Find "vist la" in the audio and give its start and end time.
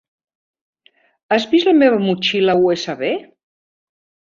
1.53-1.75